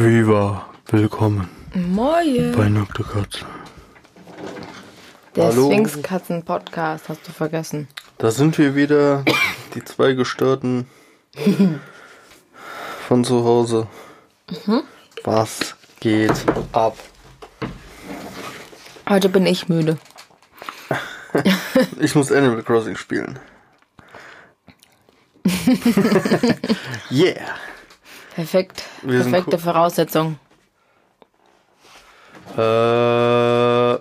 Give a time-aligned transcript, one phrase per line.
[0.00, 2.52] Viva, willkommen Moje.
[2.56, 3.44] bei Nackte Katze.
[5.34, 5.50] Der.
[5.50, 7.88] Sphinx-Katzen-Podcast hast du vergessen.
[8.18, 9.24] Da sind wir wieder,
[9.74, 10.86] die zwei Gestörten
[13.08, 13.88] von zu Hause.
[15.24, 16.96] Was geht ab?
[19.08, 19.98] Heute bin ich müde.
[21.98, 23.40] Ich muss Animal Crossing spielen.
[27.10, 27.56] yeah.
[28.38, 28.84] Perfekt.
[29.02, 29.58] Wir Perfekte cool.
[29.58, 30.38] Voraussetzung.
[32.56, 33.98] Äh, uh.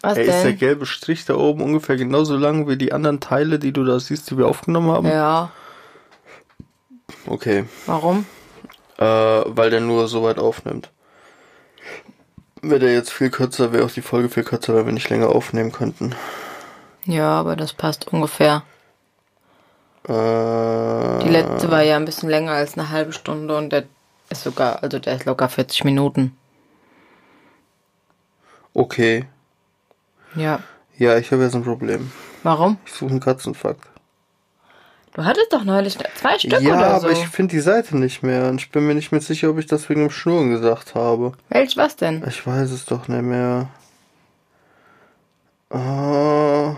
[0.00, 0.58] Was Ey, ist der denn?
[0.58, 4.30] gelbe Strich da oben ungefähr genauso lang wie die anderen Teile, die du da siehst,
[4.30, 5.06] die wir aufgenommen haben?
[5.08, 5.50] Ja.
[7.26, 7.64] Okay.
[7.84, 8.24] Warum?
[8.96, 10.90] Äh, weil der nur so weit aufnimmt.
[12.62, 15.28] Wäre der jetzt viel kürzer, wäre auch die Folge viel kürzer, weil wir nicht länger
[15.28, 16.14] aufnehmen könnten.
[17.04, 18.62] Ja, aber das passt ungefähr.
[20.08, 23.84] Äh, Die letzte war ja ein bisschen länger als eine halbe Stunde und der
[24.30, 26.36] ist sogar, also der ist locker 40 Minuten.
[28.74, 29.24] okay.
[30.34, 30.60] Ja.
[30.98, 32.10] Ja, ich habe jetzt ein Problem.
[32.42, 32.78] Warum?
[32.86, 33.88] Ich suche einen Katzenfakt.
[35.14, 37.06] Du hattest doch neulich zwei Stück ja, oder so.
[37.06, 38.48] aber ich finde die Seite nicht mehr.
[38.48, 41.32] Und ich bin mir nicht mehr sicher, ob ich das wegen dem Schnurren gesagt habe.
[41.48, 42.22] Welch was denn?
[42.28, 43.68] Ich weiß es doch nicht mehr.
[45.70, 46.74] Äh,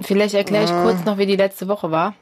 [0.00, 0.82] Vielleicht erkläre ich Ah.
[0.82, 2.14] kurz noch, wie die letzte Woche war.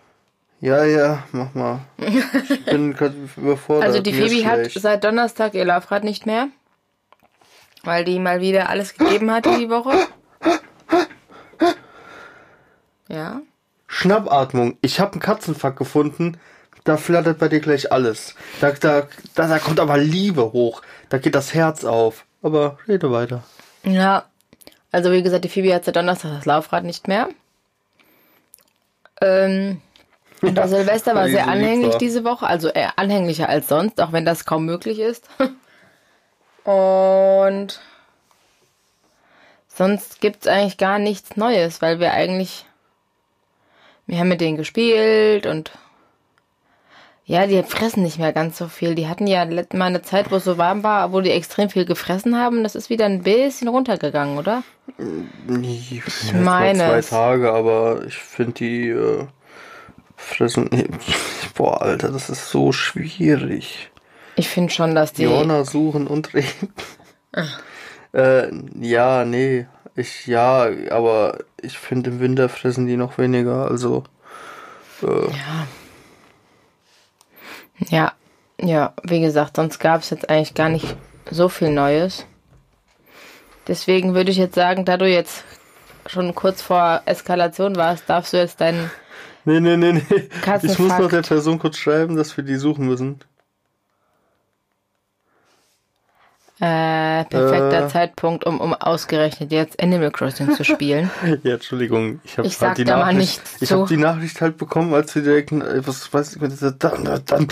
[0.61, 1.81] ja, ja, mach mal.
[1.98, 3.85] Ich bin gerade überfordert.
[3.85, 6.48] Also die Phoebe hat seit Donnerstag ihr Laufrad nicht mehr.
[7.85, 9.93] Weil die mal wieder alles gegeben hatte die Woche.
[13.09, 13.41] Ja.
[13.87, 14.77] Schnappatmung.
[14.83, 16.39] Ich habe einen Katzenfakt gefunden.
[16.85, 18.35] Da flattert bei dir gleich alles.
[18.61, 20.83] Da, da, da, da kommt aber Liebe hoch.
[21.09, 22.25] Da geht das Herz auf.
[22.42, 23.42] Aber rede weiter.
[23.85, 24.25] Ja.
[24.91, 27.29] Also wie gesagt, die Phoebe hat seit Donnerstag das Laufrad nicht mehr.
[29.20, 29.80] Ähm,
[30.42, 34.45] der Silvester war sehr anhänglich diese Woche, also eher anhänglicher als sonst, auch wenn das
[34.45, 35.29] kaum möglich ist.
[36.64, 37.80] Und
[39.68, 42.67] sonst gibt's eigentlich gar nichts Neues, weil wir eigentlich,
[44.07, 45.70] wir haben mit denen gespielt und
[47.28, 48.94] ja, die fressen nicht mehr ganz so viel.
[48.94, 51.84] Die hatten ja mal eine Zeit, wo es so warm war, wo die extrem viel
[51.84, 52.62] gefressen haben.
[52.62, 54.62] Das ist wieder ein bisschen runtergegangen, oder?
[55.62, 57.00] Ich meine zwei.
[57.02, 59.27] Tage, aber ich finde die äh,
[60.16, 60.70] fressen.
[61.55, 63.90] Boah, Alter, das ist so schwierig.
[64.36, 65.24] Ich finde schon, dass die.
[65.24, 66.72] Johanna suchen und reden.
[68.14, 68.48] Äh,
[68.80, 69.66] ja, nee.
[69.96, 73.70] Ich, ja, aber ich finde im Winter fressen die noch weniger.
[73.70, 74.05] Also,
[75.02, 75.66] äh, Ja,
[77.78, 78.12] ja,
[79.02, 80.96] wie gesagt, sonst gab es jetzt eigentlich gar nicht
[81.30, 82.27] so viel Neues.
[83.66, 85.44] Deswegen würde ich jetzt sagen, da du jetzt
[86.06, 88.90] schon kurz vor Eskalation warst, darfst du jetzt deinen.
[89.44, 90.28] Nee, nee, nee, nee.
[90.62, 93.20] Ich muss noch der Person kurz schreiben, dass wir die suchen müssen.
[96.61, 97.89] Äh, perfekter Äh.
[97.89, 101.11] Zeitpunkt, um, um ausgerechnet jetzt Animal Crossing zu spielen.
[101.45, 102.20] Ja, Entschuldigung.
[102.24, 103.42] Ich habe halt die Nachricht.
[103.61, 103.79] ich zu.
[103.79, 107.05] habe die Nachricht halt bekommen, als wir direkt, äh, was weiß ich, mit dieser, dann,
[107.05, 107.48] dann, dann.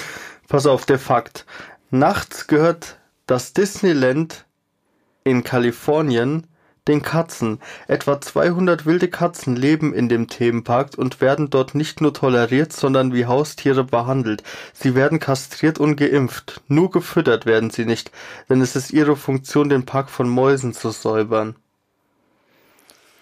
[0.48, 1.44] Pass auf, der Fakt.
[1.90, 4.44] Nachts gehört das Disneyland
[5.24, 6.46] in Kalifornien
[6.88, 7.60] den Katzen.
[7.88, 13.12] Etwa 200 wilde Katzen leben in dem Themenpark und werden dort nicht nur toleriert, sondern
[13.12, 14.42] wie Haustiere behandelt.
[14.72, 16.60] Sie werden kastriert und geimpft.
[16.68, 18.10] Nur gefüttert werden sie nicht,
[18.48, 21.56] denn es ist ihre Funktion, den Park von Mäusen zu säubern.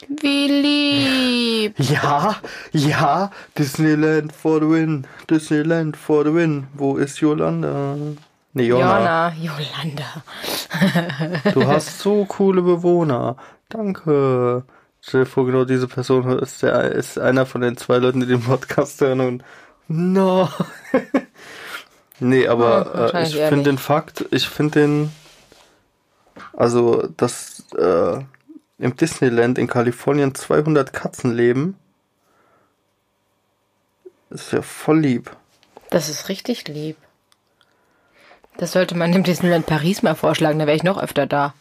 [0.08, 1.74] Wie lieb!
[1.78, 2.36] Ja,
[2.72, 5.06] ja, Disneyland for the win.
[5.30, 6.66] Disneyland for the win.
[6.74, 7.96] Wo ist Yolanda?
[8.56, 9.34] Nee, Jona.
[9.34, 10.22] Jona, Jolanda.
[11.54, 13.36] Du hast so coole Bewohner.
[13.68, 14.64] Danke.
[15.00, 18.26] Stell dir vor, genau diese Person ist, der, ist einer von den zwei Leuten, die
[18.26, 19.44] den Podcast hören und
[19.88, 20.48] no.
[22.20, 23.78] nee, Hm, aber äh, wahrscheinlich ich eher finde den.
[23.78, 25.12] Fakt, ich finde den,
[26.52, 28.20] also, dass äh,
[28.78, 31.76] im Disneyland in Kalifornien 200 Katzen leben,
[34.30, 35.36] ist ja voll lieb.
[35.90, 36.96] Das ist richtig lieb.
[38.56, 41.54] Das sollte man dem Disneyland Paris mal vorschlagen, da wäre ich noch öfter da.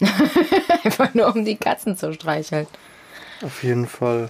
[0.84, 2.66] Einfach nur, um die Katzen zu streicheln.
[3.42, 4.28] Auf jeden Fall.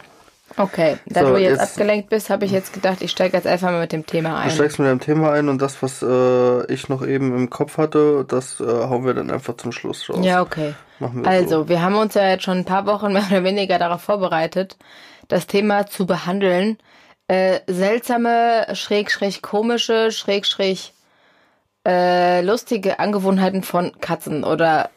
[0.56, 3.46] Okay, da So, du jetzt, jetzt- abgelenkt bist, habe ich jetzt gedacht, ich steige jetzt
[3.46, 4.50] einfach mal mit dem Thema Du ein.
[4.50, 8.25] steigst mit deinem Thema ein und das, was äh, ich noch eben im Kopf hatte,
[8.26, 10.25] das äh, hauen wir dann einfach zum Schluss raus.
[10.25, 10.75] Ja, okay.
[11.00, 11.69] Wir Also, so.
[11.69, 14.78] wir haben uns ja jetzt schon ein paar Wochen mehr oder weniger darauf vorbereitet,
[15.28, 16.78] das Thema zu behandeln.
[17.28, 20.93] Äh, seltsame, schräg, schräg, komische, schräg, schräg,
[21.86, 24.90] äh, lustige Angewohnheiten von Katzen oder,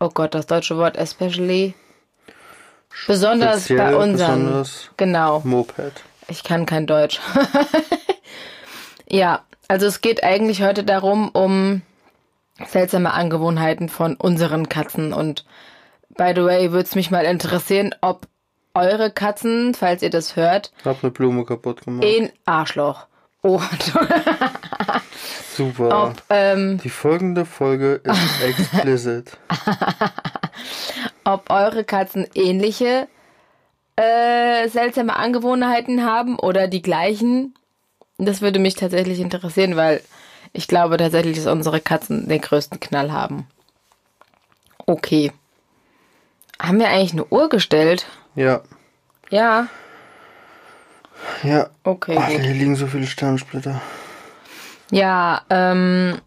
[0.00, 1.74] oh Gott, das deutsche Wort, especially.
[3.06, 4.44] Besonders Speziell, bei unseren.
[4.44, 5.40] besonders Genau.
[5.44, 5.92] Moped.
[6.28, 7.20] Ich kann kein Deutsch.
[9.08, 11.82] ja, Also es geht eigentlich heute darum, um
[12.66, 15.12] seltsame Angewohnheiten von unseren Katzen.
[15.12, 15.44] Und
[16.16, 18.26] by the way, würde es mich mal interessieren, ob
[18.74, 22.04] eure Katzen, falls ihr das hört, Hab eine Blume kaputt gemacht.
[22.04, 23.06] in Arschloch.
[23.42, 23.60] Oh,
[25.56, 26.04] Super.
[26.08, 29.36] ob, ähm, Die folgende Folge ist explicit.
[31.24, 33.08] ob eure Katzen ähnliche
[33.96, 37.54] äh, seltsame Angewohnheiten haben oder die gleichen.
[38.18, 40.00] Das würde mich tatsächlich interessieren, weil
[40.52, 43.46] ich glaube tatsächlich, dass unsere Katzen den größten Knall haben.
[44.86, 45.32] Okay.
[46.60, 48.06] Haben wir eigentlich eine Uhr gestellt?
[48.34, 48.62] Ja.
[49.30, 49.68] Ja.
[51.42, 51.70] Ja.
[51.84, 53.80] Okay, Ach, hier liegen so viele Sternsplitter.
[54.90, 56.20] Ja, ähm,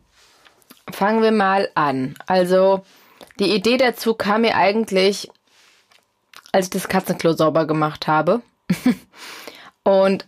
[0.92, 2.16] fangen wir mal an.
[2.28, 2.84] Also,
[3.40, 5.30] die Idee dazu kam mir eigentlich,
[6.52, 8.42] als ich das Katzenklo sauber gemacht habe
[9.84, 10.26] und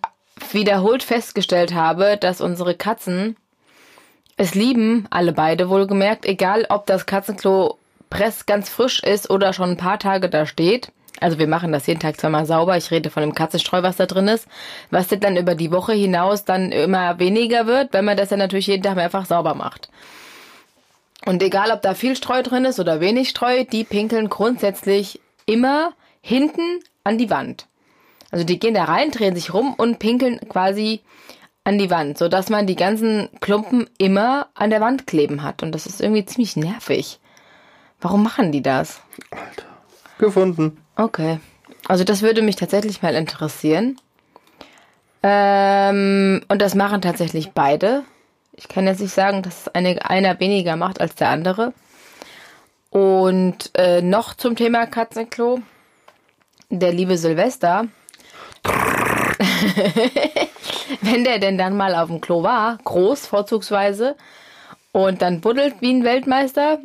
[0.51, 3.37] wiederholt festgestellt habe, dass unsere Katzen
[4.35, 7.77] es lieben, alle beide wohlgemerkt, egal ob das Katzenklo
[8.09, 10.91] press ganz frisch ist oder schon ein paar Tage da steht.
[11.23, 12.75] Also wir machen das jeden Tag zweimal sauber.
[12.75, 14.45] Ich rede von dem Katzenstreu, was da drin ist,
[14.91, 18.67] was dann über die Woche hinaus dann immer weniger wird, wenn man das dann natürlich
[18.67, 19.87] jeden Tag mehrfach sauber macht.
[21.25, 25.93] Und egal, ob da viel Streu drin ist oder wenig Streu, die pinkeln grundsätzlich immer
[26.19, 27.67] hinten an die Wand.
[28.29, 30.99] Also die gehen da rein, drehen sich rum und pinkeln quasi
[31.63, 35.63] an die Wand, so dass man die ganzen Klumpen immer an der Wand kleben hat.
[35.63, 37.21] Und das ist irgendwie ziemlich nervig.
[38.01, 38.99] Warum machen die das?
[40.17, 40.82] Gefunden.
[40.95, 41.39] Okay.
[41.87, 43.97] Also das würde mich tatsächlich mal interessieren.
[45.21, 48.03] Ähm, und das machen tatsächlich beide.
[48.53, 51.73] Ich kann jetzt nicht sagen, dass eine, einer weniger macht als der andere.
[52.89, 55.61] Und äh, noch zum Thema Katzenklo.
[56.69, 57.87] Der liebe Silvester.
[61.01, 64.15] Wenn der denn dann mal auf dem Klo war, groß vorzugsweise,
[64.91, 66.79] und dann buddelt wie ein Weltmeister,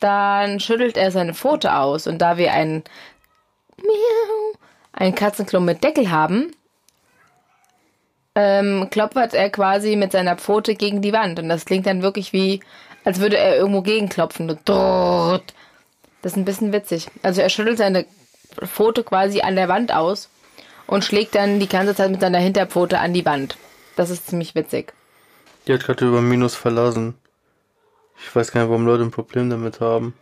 [0.00, 2.08] dann schüttelt er seine Pfote aus.
[2.08, 2.82] Und da wir ein
[3.82, 4.58] Miau,
[4.92, 6.52] ein Katzenklo mit Deckel haben,
[8.34, 11.38] ähm, klopfert er quasi mit seiner Pfote gegen die Wand.
[11.38, 12.60] Und das klingt dann wirklich wie,
[13.04, 14.48] als würde er irgendwo gegenklopfen.
[14.48, 14.62] Das
[16.22, 17.08] ist ein bisschen witzig.
[17.22, 18.06] Also er schüttelt seine
[18.64, 20.28] Pfote quasi an der Wand aus
[20.86, 23.56] und schlägt dann die ganze Zeit mit seiner Hinterpfote an die Wand.
[23.96, 24.92] Das ist ziemlich witzig.
[25.66, 27.14] Die hat gerade über Minus verlassen.
[28.18, 30.14] Ich weiß gar nicht, warum Leute ein Problem damit haben.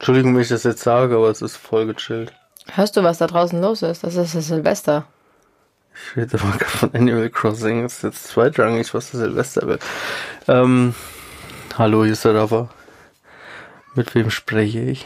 [0.00, 2.32] Entschuldigung, wenn ich das jetzt sage, aber es ist voll gechillt.
[2.72, 4.02] Hörst du, was da draußen los ist?
[4.02, 5.04] Das ist das Silvester.
[5.94, 7.82] Ich rede gerade von Animal Crossing.
[7.82, 9.78] Das ist jetzt zweitrangig, was das Silvester will.
[10.48, 10.94] Ähm,
[11.76, 12.70] hallo, hier ist der Rafa.
[13.94, 15.04] Mit wem spreche ich?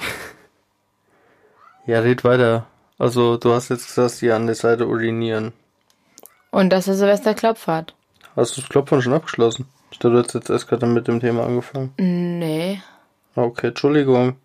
[1.87, 2.67] Ja, red weiter.
[2.97, 5.53] Also, du hast jetzt gesagt, die an der Seite urinieren.
[6.53, 7.97] Und dass der Silvester Klopf hat.
[8.37, 9.67] Hast du das Klopfen schon abgeschlossen?
[9.91, 11.93] Ich dachte, du hättest jetzt erst gerade mit dem Thema angefangen.
[11.97, 12.81] Nee.
[13.35, 14.37] Okay, Entschuldigung.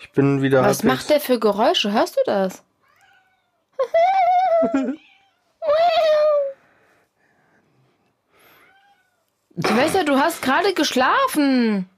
[0.00, 1.92] Ich bin wieder Was macht der für Geräusche?
[1.92, 2.62] Hörst du das?
[9.56, 11.88] Silvester, du hast gerade geschlafen.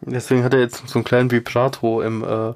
[0.00, 2.54] Deswegen hat er jetzt so einen kleinen Vibrato im, äh,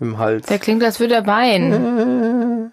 [0.00, 0.46] im Hals.
[0.46, 2.72] Der klingt, als würde er weinen.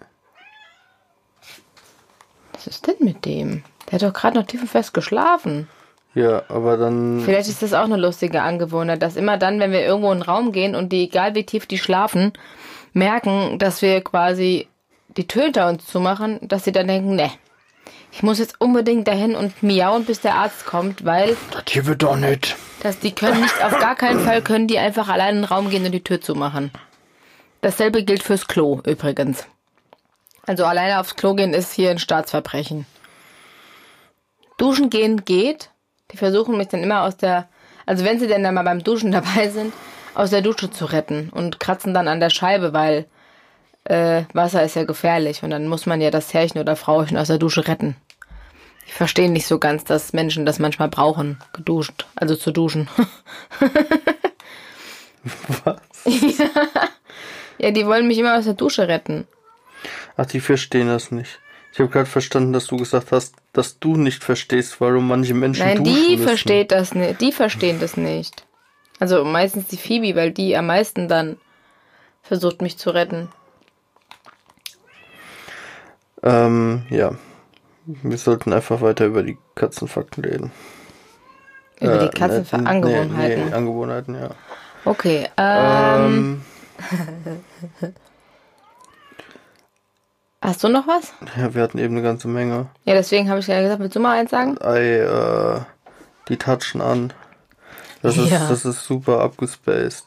[2.52, 3.64] Was ist denn mit dem?
[3.86, 5.68] Der hat doch gerade noch tief und fest geschlafen.
[6.16, 7.20] Ja, aber dann.
[7.24, 10.22] Vielleicht ist das auch eine lustige Angewohnheit, dass immer dann, wenn wir irgendwo in den
[10.22, 12.32] Raum gehen und die, egal wie tief die schlafen,
[12.94, 14.66] merken, dass wir quasi
[15.16, 17.30] die Tür hinter uns zumachen, dass sie dann denken, ne,
[18.12, 22.02] ich muss jetzt unbedingt dahin und miauen, bis der Arzt kommt, weil Das hier wird
[22.02, 22.56] doch nicht.
[22.80, 25.68] dass die können nicht, auf gar keinen Fall können die einfach allein in den Raum
[25.68, 26.70] gehen und die Tür zumachen.
[27.60, 29.44] Dasselbe gilt fürs Klo übrigens.
[30.46, 32.86] Also alleine aufs Klo gehen ist hier ein Staatsverbrechen.
[34.56, 35.68] Duschen gehen geht.
[36.12, 37.48] Die versuchen mich dann immer aus der,
[37.84, 39.72] also wenn sie denn dann mal beim Duschen dabei sind,
[40.14, 43.06] aus der Dusche zu retten und kratzen dann an der Scheibe, weil
[43.84, 47.28] äh, Wasser ist ja gefährlich und dann muss man ja das Herrchen oder Frauchen aus
[47.28, 47.96] der Dusche retten.
[48.86, 52.88] Ich verstehe nicht so ganz, dass Menschen das manchmal brauchen, geduscht, also zu duschen.
[55.64, 55.80] Was?
[57.58, 59.26] Ja, die wollen mich immer aus der Dusche retten.
[60.16, 61.40] Ach, die verstehen das nicht.
[61.76, 65.62] Ich habe gerade verstanden, dass du gesagt hast, dass du nicht verstehst, warum manche Menschen
[65.66, 66.26] Nein, die müssen.
[66.26, 67.20] versteht das nicht.
[67.20, 68.46] Die verstehen das nicht.
[68.98, 71.36] Also meistens die Phoebe, weil die am meisten dann
[72.22, 73.28] versucht mich zu retten.
[76.22, 77.12] Ähm, ja.
[77.84, 80.52] Wir sollten einfach weiter über die Katzenfakten reden.
[81.78, 83.38] Über Äh, die Katzenangewohnheiten.
[83.40, 84.30] Nee, nee, Angewohnheiten, ja.
[84.86, 86.40] Okay, ähm,
[86.80, 87.92] Ähm,
[90.46, 91.12] Hast du noch was?
[91.36, 92.66] Ja, wir hatten eben eine ganze Menge.
[92.84, 94.56] Ja, deswegen habe ich ja gesagt, willst du mal eins sagen?
[94.62, 95.60] Ei, äh,
[96.28, 97.12] die touchen an.
[98.00, 98.48] Das ist, Ja.
[98.48, 100.04] das ist super abgespaced.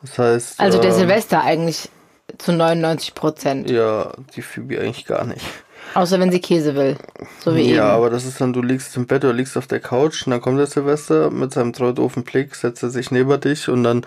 [0.00, 0.60] Das heißt.
[0.60, 1.90] Also der ähm, Silvester eigentlich
[2.38, 3.70] zu 99 Prozent.
[3.70, 5.44] Ja, die Phoebe eigentlich gar nicht.
[5.92, 6.96] Außer wenn sie Käse will.
[7.44, 7.94] So wie ja, eben.
[7.96, 10.40] aber das ist dann, du liegst im Bett oder liegst auf der Couch und dann
[10.40, 14.06] kommt der Silvester mit seinem treu doofen Blick, setzt er sich neben dich und dann,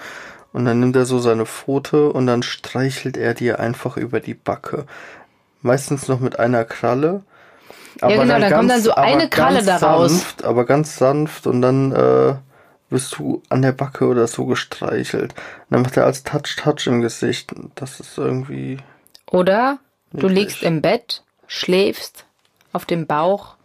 [0.51, 4.33] und dann nimmt er so seine Pfote und dann streichelt er dir einfach über die
[4.33, 4.87] Backe.
[5.61, 7.23] Meistens noch mit einer Kralle.
[7.99, 10.11] genau, dann kommt dann so aber eine Kralle ganz da raus.
[10.11, 12.35] Sanft, aber ganz sanft und dann äh,
[12.89, 15.33] wirst du an der Backe oder so gestreichelt.
[15.33, 17.53] Und dann macht er als Touch-Touch im Gesicht.
[17.75, 18.77] Das ist irgendwie.
[19.29, 19.79] Oder
[20.11, 22.25] du liegst im Bett, schläfst
[22.71, 23.55] auf dem Bauch,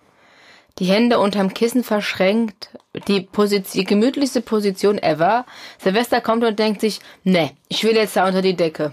[0.78, 2.70] die Hände unterm Kissen verschränkt,
[3.06, 5.46] die, Position, die gemütlichste Position ever.
[5.78, 8.92] Silvester kommt und denkt sich, ne, ich will jetzt da unter die Decke.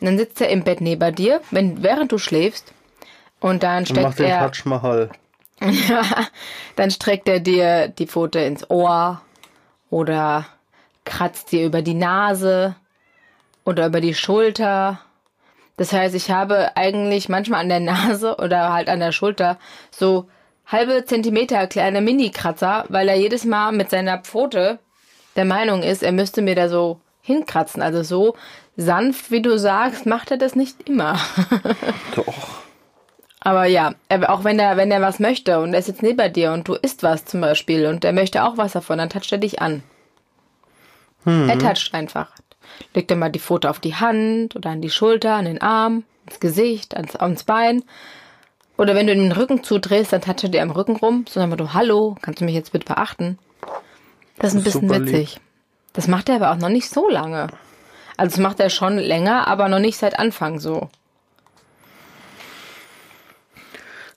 [0.00, 2.72] Und dann sitzt er im Bett neben dir, wenn, während du schläfst,
[3.40, 5.10] und dann macht steckt den er, Touch Mahal.
[6.76, 9.22] dann streckt er dir die Pfote ins Ohr
[9.90, 10.46] oder
[11.04, 12.76] kratzt dir über die Nase
[13.64, 15.00] oder über die Schulter.
[15.76, 19.58] Das heißt, ich habe eigentlich manchmal an der Nase oder halt an der Schulter
[19.90, 20.28] so
[20.66, 24.78] halbe Zentimeter kleine Mini-Kratzer, weil er jedes Mal mit seiner Pfote
[25.36, 27.82] der Meinung ist, er müsste mir da so hinkratzen.
[27.82, 28.36] Also so
[28.76, 31.18] sanft, wie du sagst, macht er das nicht immer.
[32.14, 32.62] Doch.
[33.40, 33.94] Aber ja,
[34.26, 36.74] auch wenn er, wenn er was möchte und er ist jetzt neben dir und du
[36.74, 39.82] isst was zum Beispiel und er möchte auch was davon, dann toucht er dich an.
[41.24, 42.30] Er toucht einfach.
[42.94, 46.04] Legt er mal die Pfote auf die Hand oder an die Schulter, an den Arm,
[46.26, 47.82] ins Gesicht, ans, ans Bein.
[48.78, 51.24] Oder wenn du ihm den Rücken zudrehst, dann toucht er dir am Rücken rum.
[51.28, 53.38] So dann du, hallo, kannst du mich jetzt bitte beachten?
[54.38, 55.08] Das ist ein bisschen super lieb.
[55.08, 55.40] witzig.
[55.92, 57.48] Das macht er aber auch noch nicht so lange.
[58.16, 60.88] Also das macht er schon länger, aber noch nicht seit Anfang so.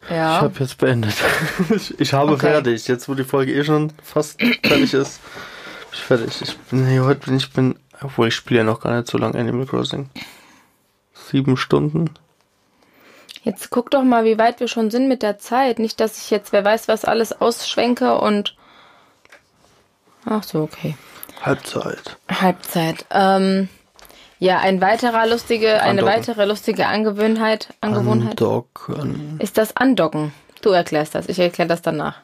[0.03, 0.41] Ich Ja.
[0.41, 1.13] habe jetzt beendet.
[1.69, 2.47] ich, ich habe Okay.
[2.51, 2.87] fertig.
[2.87, 6.41] Jetzt, wo die Folge eh schon fast fertig ist, bin ich fertig.
[6.41, 9.17] Ich bin, nee, heute bin ich, bin, obwohl ich spiele ja noch gar nicht so
[9.17, 10.09] lange Animal Crossing.
[11.13, 12.11] Sieben Stunden.
[13.43, 15.79] Jetzt guck doch mal, wie weit wir schon sind mit der Zeit.
[15.79, 18.55] Nicht, dass ich jetzt, wer weiß, was alles ausschwenke und.
[20.25, 20.97] Ach so, okay.
[21.41, 22.17] Halbzeit.
[22.29, 23.05] Halbzeit.
[23.11, 23.69] Ähm,
[24.39, 26.07] ja, ein weiterer lustige, eine Andocken.
[26.07, 29.37] weitere lustige Angewohnheit, Angewohnheit Andocken.
[29.39, 30.33] ist das Andocken.
[30.61, 32.15] Du erklärst das, ich erkläre das danach.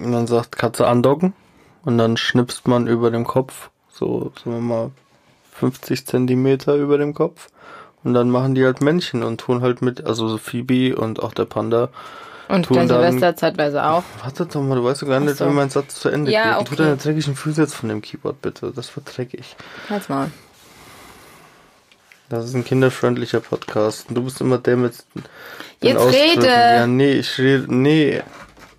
[0.00, 1.32] Man sagt Katze andocken
[1.84, 4.90] und dann schnipst man über dem Kopf, so sagen wir mal
[5.52, 7.48] 50 Zentimeter über dem Kopf
[8.04, 11.34] und dann machen die halt Männchen und tun halt mit, also so Phoebe und auch
[11.34, 11.88] der Panda.
[12.50, 14.02] Und Tun dann- Silvester zeitweise auch.
[14.22, 15.46] Warte doch mal, du weißt doch gar nicht, so.
[15.46, 16.58] wie mein Satz zu Ende Ja, geht.
[16.58, 16.82] Und Tu okay.
[16.82, 19.56] deine dreckigen Füße jetzt von dem Keyboard bitte, das wird dreckig.
[19.88, 20.30] Halt's mal.
[22.28, 25.22] Das ist ein kinderfreundlicher Podcast und du bist immer der mit den
[25.88, 26.40] Jetzt Ausdrücken.
[26.40, 26.46] rede!
[26.48, 28.22] Ja, nee, ich rede, nee.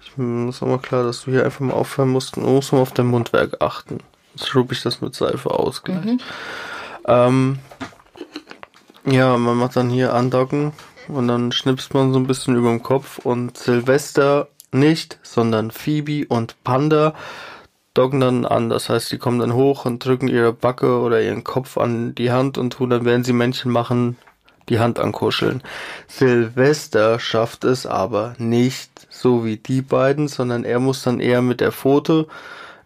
[0.05, 2.79] Ich muss auch mal klar, dass du hier einfach mal aufhören musst und musst mal
[2.79, 3.99] auf dein Mundwerk achten.
[4.35, 6.03] Jetzt schrub ich das mit Seife aus gleich.
[6.05, 6.19] Mhm.
[7.07, 7.59] Ähm,
[9.05, 10.71] ja, man macht dann hier andocken
[11.15, 16.25] und dann schnipst man so ein bisschen über dem Kopf und Silvester nicht, sondern Phoebe
[16.27, 17.13] und Panda
[17.93, 18.69] docken dann an.
[18.69, 22.31] Das heißt, die kommen dann hoch und drücken ihre Backe oder ihren Kopf an die
[22.31, 24.17] Hand und tun dann, während sie Männchen machen,
[24.69, 25.61] die Hand ankuscheln.
[26.07, 31.59] Silvester schafft es aber nicht so wie die beiden, sondern er muss dann eher mit
[31.59, 32.27] der Pfote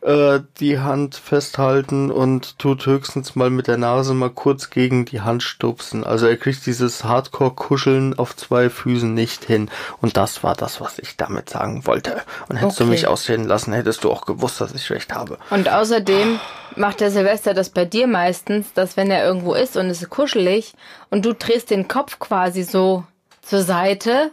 [0.05, 5.21] äh, die Hand festhalten und tut höchstens mal mit der Nase mal kurz gegen die
[5.21, 6.03] Hand stupsen.
[6.03, 9.69] Also er kriegt dieses Hardcore-Kuscheln auf zwei Füßen nicht hin.
[10.01, 12.21] Und das war das, was ich damit sagen wollte.
[12.49, 12.91] Und hättest du Okay.
[12.91, 15.37] mich ausreden lassen, hättest du auch gewusst, dass ich recht habe.
[15.49, 16.39] Und außerdem
[16.75, 20.09] macht der Silvester das bei dir meistens, dass wenn er irgendwo ist und es ist
[20.09, 20.73] kuschelig
[21.09, 23.03] und du drehst den Kopf quasi so
[23.41, 24.31] zur Seite,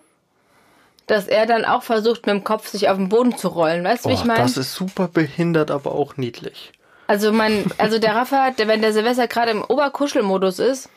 [1.12, 3.84] dass er dann auch versucht, mit dem Kopf sich auf den Boden zu rollen.
[3.84, 4.40] Weißt du, wie ich meine?
[4.40, 6.72] das ist super behindert, aber auch niedlich.
[7.06, 10.88] Also mein, also der Rafa, der, wenn der Silvester gerade im Oberkuschelmodus ist,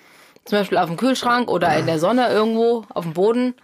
[0.46, 3.56] zum Beispiel auf dem Kühlschrank oder in der Sonne irgendwo auf dem Boden,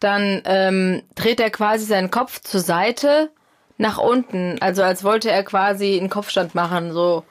[0.00, 3.30] dann ähm, dreht er quasi seinen Kopf zur Seite
[3.76, 7.24] nach unten, also als wollte er quasi einen Kopfstand machen, so.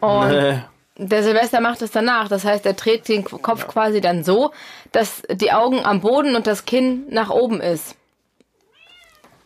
[0.00, 0.60] Und Äh,
[0.98, 2.28] der Silvester macht es danach.
[2.28, 4.50] Das heißt, er dreht den Kopf quasi dann so,
[4.92, 7.94] dass die Augen am Boden und das Kinn nach oben ist.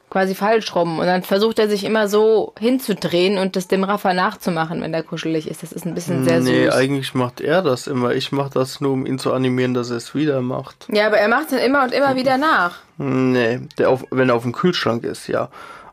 [0.09, 0.99] Quasi falsch rum.
[0.99, 5.03] Und dann versucht er sich immer so hinzudrehen und das dem Rafa nachzumachen, wenn der
[5.03, 5.63] kuschelig ist.
[5.63, 6.75] Das ist ein bisschen sehr nee, süß.
[6.75, 8.15] eigentlich macht er das immer.
[8.15, 10.87] Ich mache das nur, um ihn zu animieren, dass er es wieder macht.
[10.91, 12.81] Ja, aber er macht es dann immer und immer wieder nach.
[12.99, 15.49] Nee, der auf, wenn er auf dem Kühlschrank ist, ja.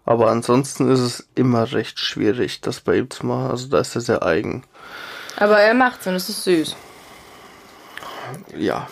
[0.05, 3.51] Aber ansonsten ist es immer recht schwierig, das bei ihm zu machen.
[3.51, 4.63] Also da ist er sehr eigen.
[5.37, 6.75] Aber er macht's und es ist süß.
[8.57, 8.87] Ja.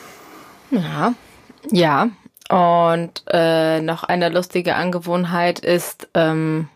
[0.71, 1.13] Ja,
[1.71, 2.09] ja.
[2.49, 6.69] Und äh, noch eine lustige Angewohnheit ist ähm,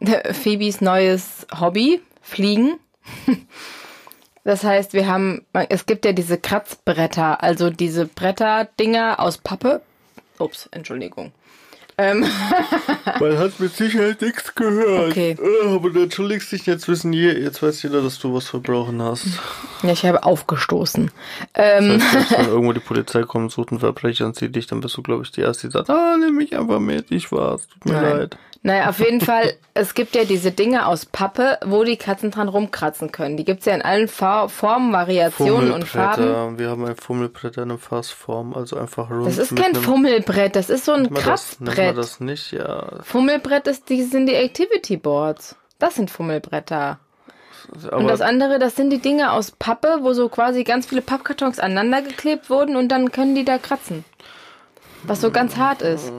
[0.32, 2.78] Phoebes neues Hobby, Fliegen.
[4.42, 9.82] Das heißt, wir haben, es gibt ja diese Kratzbretter, also diese Bretterdinger aus Pappe.
[10.38, 11.32] Ups, Entschuldigung.
[12.00, 12.24] Ähm.
[13.20, 15.10] Man hat mit Sicherheit nichts gehört.
[15.10, 15.36] Okay.
[15.38, 19.02] Äh, Aber du entschuldigst dich, jetzt wissen je, jetzt weiß jeder, dass du was verbrochen
[19.02, 19.26] hast.
[19.82, 21.10] Ja, ich habe aufgestoßen.
[21.54, 24.80] Ähm, Das heißt, wenn irgendwo die Polizei kommt, sucht einen Verbrecher und sieht dich, dann
[24.80, 27.66] bist du, glaube ich, die Erste, die sagt, ah, nimm mich einfach mit, ich war's,
[27.68, 28.18] tut mir Nein.
[28.18, 28.38] leid.
[28.62, 32.48] Naja, auf jeden Fall, es gibt ja diese Dinge aus Pappe, wo die Katzen dran
[32.48, 33.38] rumkratzen können.
[33.38, 36.58] Die gibt's ja in allen Fa Formen, Variationen und Farben.
[36.58, 39.26] Wir haben ein Fummelbrett in einer Fassform, also einfach rund.
[39.26, 41.96] Das ist kein Fummelbrett, das ist so ein man das, Kratzbrett.
[41.96, 42.98] das nicht, ja.
[43.02, 45.56] Fummelbrett ist, die sind die Activity Boards.
[45.78, 46.98] Das sind Fummelbretter.
[47.86, 51.00] Aber und das andere, das sind die Dinge aus Pappe, wo so quasi ganz viele
[51.00, 54.04] Pappkartons aneinander geklebt wurden und dann können die da kratzen.
[55.04, 56.12] Was so ganz hart ist.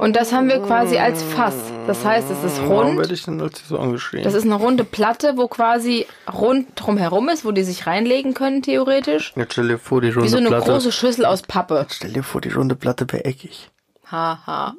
[0.00, 1.54] Und das haben wir quasi als Fass.
[1.86, 2.98] Das heißt, es ist warum rund.
[3.00, 4.24] werde ich denn als so angeschrien?
[4.24, 8.62] Das ist eine runde Platte, wo quasi rund drumherum ist, wo die sich reinlegen können,
[8.62, 9.34] theoretisch.
[9.36, 10.70] Jetzt stell dir vor, die runde Wie so eine Platte.
[10.72, 11.86] große Schüssel aus Pappe.
[11.90, 13.68] Stell dir vor, die runde Platte wäre eckig.
[14.10, 14.74] Haha.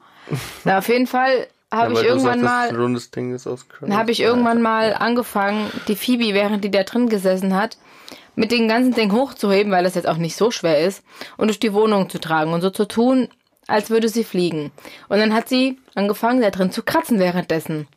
[0.63, 2.65] Na, auf jeden Fall habe Ja, ich irgendwann sagst, mal.
[2.65, 3.91] es ein rundes Ding ist aus Crunch.
[3.91, 7.77] Dann habe ich irgendwann mal angefangen, die Phoebe, während die da drin gesessen hat,
[8.35, 11.03] mit dem ganzen Ding hochzuheben, weil das jetzt auch nicht so schwer ist,
[11.37, 13.29] und durch die Wohnung zu tragen und so zu tun,
[13.67, 14.71] als würde sie fliegen.
[15.09, 17.87] Und dann hat sie angefangen, da drin zu kratzen währenddessen.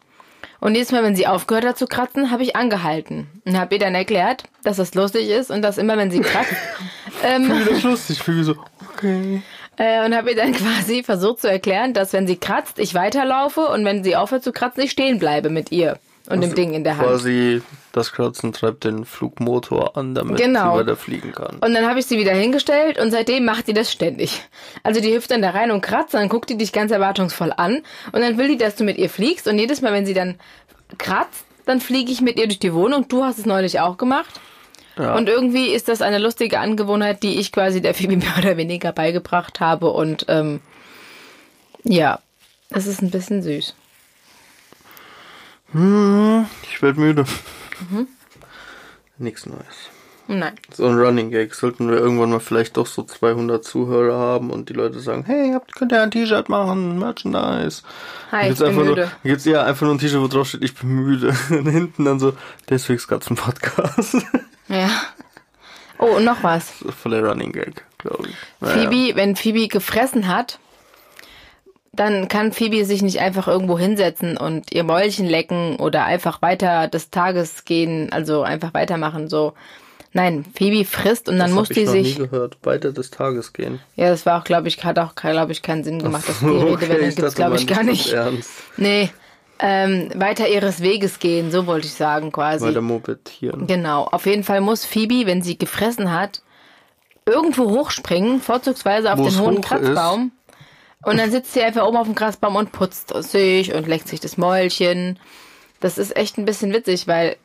[0.61, 3.78] Und jedes Mal, wenn sie aufgehört hat zu kratzen, habe ich angehalten und habe ihr
[3.78, 6.54] dann erklärt, dass das lustig ist und dass immer, wenn sie kratzt,
[7.25, 8.56] ähm, Wie das lustig, für so,
[8.94, 9.42] okay.
[9.76, 13.68] äh, und habe ihr dann quasi versucht zu erklären, dass wenn sie kratzt, ich weiterlaufe
[13.68, 16.84] und wenn sie aufhört zu kratzen, ich stehen bleibe mit ihr und dem Ding in
[16.84, 17.06] der Hand.
[17.08, 20.72] Quasi, das Kratzen treibt den Flugmotor an, damit Genau.
[20.74, 21.56] sie weiter fliegen kann.
[21.60, 24.42] Und dann habe ich sie wieder hingestellt und seitdem macht die das ständig.
[24.82, 27.82] Also die hüpft dann da rein und kratzt, dann guckt die dich ganz erwartungsvoll an
[28.12, 30.37] und dann will die, dass du mit ihr fliegst und jedes Mal, wenn sie dann
[30.98, 33.08] kratzt, dann fliege ich mit ihr durch die Wohnung.
[33.08, 34.40] Du hast es neulich auch gemacht.
[34.96, 35.16] Ja.
[35.16, 38.92] Und irgendwie ist das eine lustige Angewohnheit, die ich quasi der Phoebe mehr oder weniger
[38.92, 40.60] beigebracht habe und ähm,
[41.82, 42.20] ja,
[42.70, 43.74] es ist ein bisschen süß.
[45.74, 47.24] Ich werde müde.
[47.90, 48.06] Mhm.
[49.18, 49.90] Nichts Neues.
[50.26, 50.54] Nein.
[50.72, 51.54] So ein Running Gag.
[51.54, 55.50] Sollten wir irgendwann mal vielleicht doch so 200 Zuhörer haben und die Leute sagen, hey,
[55.52, 57.82] habt, könnt ihr ein T-Shirt machen, Merchandise.
[58.30, 59.10] Hi, ich Jetzt bin einfach müde.
[59.22, 61.34] Nur, jetzt ja einfach nur ein T-Shirt, wo drauf steht, ich bin müde.
[61.50, 62.34] Und hinten dann so,
[62.68, 64.16] deswegen gab's einen Podcast.
[64.68, 64.88] Ja.
[65.98, 66.72] Oh, und noch was.
[67.02, 68.34] Voller Running Gag, glaube ich.
[68.60, 68.90] Naja.
[68.90, 70.58] Phoebe, wenn Phoebe gefressen hat,
[71.96, 76.88] dann kann Phoebe sich nicht einfach irgendwo hinsetzen und ihr Mäulchen lecken oder einfach weiter
[76.88, 79.54] des Tages gehen, also einfach weitermachen, so.
[80.16, 82.18] Nein, Phoebe frisst und dann das muss hab ich die noch sich.
[82.18, 82.59] nie gehört.
[82.62, 83.80] Weiter des Tages gehen.
[83.96, 86.46] Ja, das war auch, glaube ich, hat auch, glaube ich, keinen Sinn gemacht, dass die
[86.46, 88.12] Redewendung ich gibt's, dachte, glaube ich, gar nicht.
[88.12, 88.50] Ernst.
[88.76, 89.11] Nee,
[89.59, 92.66] ähm, weiter ihres Weges gehen, so wollte ich sagen, quasi.
[92.66, 93.66] Weiter mopedieren.
[93.66, 94.04] Genau.
[94.04, 96.42] Auf jeden Fall muss Phoebe, wenn sie gefressen hat,
[97.26, 100.33] irgendwo hochspringen, vorzugsweise auf Wo den hohen Kratzbaum.
[101.04, 104.20] Und dann sitzt sie einfach oben auf dem Kratzbaum und putzt sich und leckt sich
[104.20, 105.18] das Mäulchen.
[105.80, 107.36] Das ist echt ein bisschen witzig, weil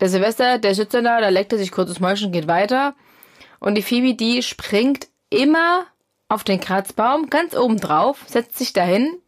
[0.00, 2.94] der Silvester, der sitzt dann da, da leckt er sich kurz das Mäulchen, geht weiter.
[3.60, 5.84] Und die Phoebe, die springt immer
[6.28, 9.18] auf den Kratzbaum, ganz oben drauf, setzt sich dahin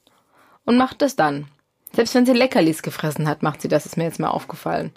[0.64, 1.46] und macht das dann.
[1.92, 4.92] Selbst wenn sie Leckerlis gefressen hat, macht sie das, ist mir jetzt mal aufgefallen.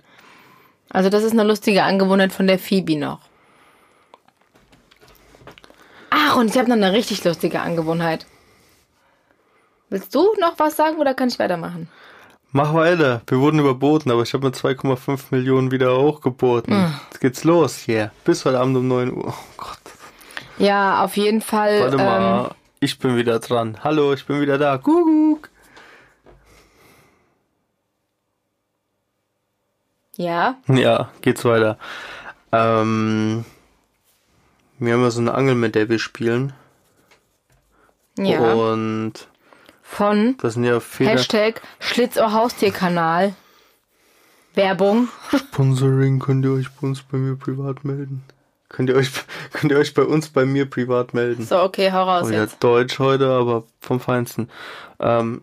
[0.90, 3.20] Also das ist eine lustige Angewohnheit von der Phoebe noch.
[6.10, 8.26] Ach, und ich habe noch eine richtig lustige Angewohnheit.
[9.90, 11.90] Willst du noch was sagen oder kann ich weitermachen?
[12.52, 13.22] Mach weiter.
[13.28, 16.74] Wir wurden überboten, aber ich habe mit 2,5 Millionen wieder hochgeboten.
[16.74, 16.94] Hm.
[17.10, 18.12] Jetzt geht's los hier.
[18.26, 19.28] Bis heute Abend um 9 Uhr.
[19.28, 19.80] Oh Gott.
[20.58, 21.82] Ja, auf jeden Fall.
[21.82, 22.56] Warte ähm, mal.
[22.80, 23.78] Ich bin wieder dran.
[23.84, 24.78] Hallo, ich bin wieder da.
[24.78, 25.50] Kuckuck.
[30.16, 31.78] ja, Ja, geht's weiter.
[32.52, 33.46] Ähm,
[34.80, 36.54] wir haben ja so eine Angel, mit der wir spielen.
[38.18, 38.54] ja.
[38.54, 39.28] Und
[39.90, 40.80] Von das sind ja.
[41.00, 43.34] Hashtag Schlitzohr-Haustierkanal.
[44.54, 45.08] Werbung.
[45.36, 48.24] Sponsoring könnt ihr euch bei uns bei mir privat melden.
[48.70, 49.10] Könnt ihr euch,
[49.54, 51.46] könnt ihr euch bei uns bei mir privat melden.
[51.46, 52.64] So, okay, hau raus Oh ja, jetzt.
[52.64, 54.50] Deutsch heute, aber vom Feinsten.
[55.00, 55.42] Ähm,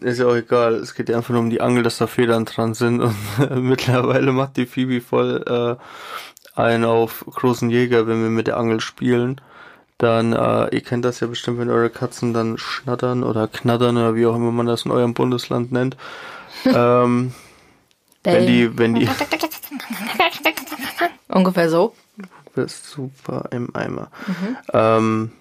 [0.00, 0.74] ist ja auch egal.
[0.74, 3.00] Es geht ja einfach nur um die Angel, dass da Federn dran sind.
[3.00, 3.16] Und
[3.62, 8.80] mittlerweile macht die Phoebe voll äh, einen auf großen Jäger, wenn wir mit der Angel
[8.80, 9.40] spielen.
[9.98, 14.14] Dann, äh, ihr kennt das ja bestimmt, wenn eure Katzen dann schnattern oder knattern oder
[14.14, 15.96] wie auch immer man das in eurem Bundesland nennt.
[16.64, 17.32] ähm,
[18.22, 19.08] wenn die, wenn die,
[21.28, 21.94] Ungefähr so.
[22.66, 24.10] super im Eimer.
[24.72, 25.32] Ähm,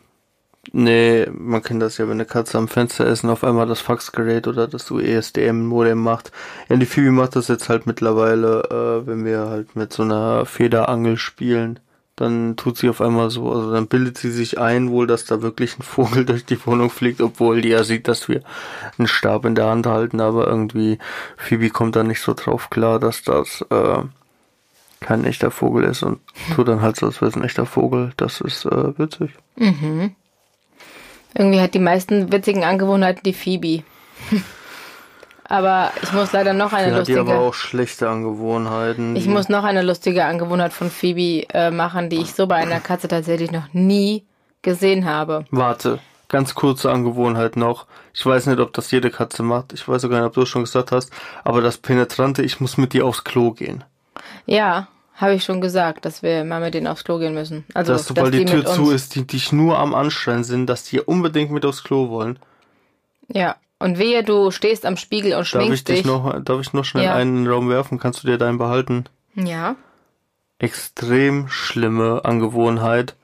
[0.72, 3.82] nee, man kennt das ja, wenn eine Katze am Fenster ist und auf einmal das
[3.82, 6.32] Faxgerät oder das UESDM-Modem macht.
[6.70, 10.46] Ja, die Phoebe macht das jetzt halt mittlerweile, äh, wenn wir halt mit so einer
[10.46, 11.80] Federangel spielen.
[12.18, 15.42] Dann tut sie auf einmal so, also dann bildet sie sich ein, wohl, dass da
[15.44, 18.42] wirklich ein Vogel durch die Wohnung fliegt, obwohl die ja sieht, dass wir
[18.98, 20.98] einen Stab in der Hand halten, aber irgendwie
[21.38, 24.02] Phoebe kommt da nicht so drauf klar, dass das äh,
[25.00, 26.20] kein echter Vogel ist und
[26.56, 28.14] tut dann halt so, als wäre es ein echter Vogel.
[28.18, 29.32] Das ist äh, witzig.
[31.36, 33.84] Irgendwie hat die meisten witzigen Angewohnheiten die Phoebe.
[35.48, 37.40] aber ich muss leider noch eine Sie hat die aber lustige.
[37.48, 39.16] auch schlechte Angewohnheiten.
[39.16, 42.80] Ich muss noch eine lustige Angewohnheit von Phoebe äh, machen, die ich so bei einer
[42.80, 44.26] Katze tatsächlich noch nie
[44.62, 45.46] gesehen habe.
[45.52, 47.86] Warte, ganz kurze Angewohnheit noch.
[48.14, 49.74] Ich weiß nicht, ob das jede Katze macht.
[49.74, 51.12] Ich weiß sogar nicht, ob du es schon gesagt hast.
[51.44, 53.84] Aber das Penetrante, ich muss mit dir aufs Klo gehen.
[54.46, 57.66] Ja, habe ich schon gesagt, dass wir mal mit denen aufs Klo gehen müssen.
[57.74, 60.84] Also, dass sobald die, die Tür zu ist, die dich nur am Anschreien sind, dass
[60.84, 62.38] die unbedingt mit aufs Klo wollen.
[63.30, 63.56] Ja.
[63.80, 66.06] Und wehe, du stehst am Spiegel und Darf ich schminkst dich dich.
[66.06, 67.16] noch, darf ich noch schnell Ja.
[67.16, 68.00] einen in den Raum werfen?
[68.00, 69.06] Kannst du dir deinen behalten?
[69.36, 69.76] Ja.
[70.60, 73.16] extrem schlimme Angewohnheit.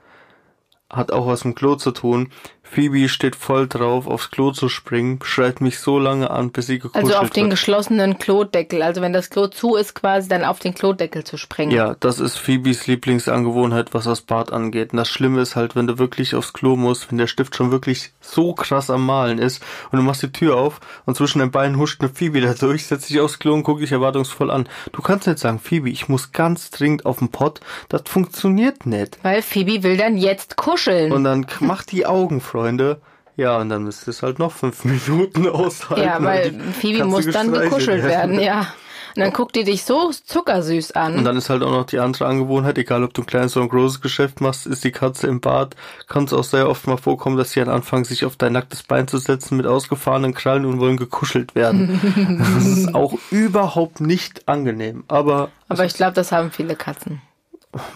[0.89, 2.31] Hat auch was mit Klo zu tun.
[2.73, 6.79] Phoebe steht voll drauf, aufs Klo zu springen, schreit mich so lange an, bis sie
[6.79, 7.51] gekuschelt Also auf den wird.
[7.51, 8.81] geschlossenen Klodeckel.
[8.81, 11.71] Also wenn das Klo zu ist, quasi dann auf den Klodeckel zu springen.
[11.71, 14.91] Ja, das ist Phoebes Lieblingsangewohnheit, was das Bad angeht.
[14.91, 17.71] Und das Schlimme ist halt, wenn du wirklich aufs Klo musst, wenn der Stift schon
[17.71, 21.51] wirklich so krass am Malen ist und du machst die Tür auf und zwischen den
[21.51, 24.67] Beinen huscht eine Phoebe da durch, setzt dich aufs Klo und guckt dich erwartungsvoll an.
[24.91, 27.59] Du kannst nicht sagen, Phoebe, ich muss ganz dringend auf den Pott.
[27.89, 29.19] Das funktioniert nicht.
[29.21, 31.11] Weil Phoebe will dann jetzt kuscheln.
[31.11, 33.01] Und dann macht die Augen, Freunde.
[33.35, 36.03] Ja, und dann müsst ihr es halt noch fünf Minuten aushalten.
[36.03, 38.67] ja, weil Phoebe muss dann gekuschelt werden, ja.
[39.15, 41.15] Und dann guckt die dich so zuckersüß an.
[41.19, 43.67] Und dann ist halt auch noch die andere Angewohnheit, egal ob du ein kleines oder
[43.67, 45.75] ein großes Geschäft machst, ist die Katze im Bad,
[46.07, 48.81] kann es auch sehr oft mal vorkommen, dass sie dann anfangen, sich auf dein nacktes
[48.81, 52.39] Bein zu setzen mit ausgefahrenen Krallen und wollen gekuschelt werden.
[52.55, 57.21] das ist auch überhaupt nicht angenehm, aber Aber ich glaube, das haben viele Katzen.